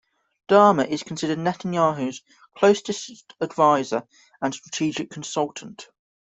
Dermer 0.49 0.83
is 0.87 1.03
considered 1.03 1.37
Netanyahu's 1.37 2.23
closest 2.57 3.35
adviser 3.39 4.07
and 4.41 4.51
strategic 4.51 5.11
consultant. 5.11 5.89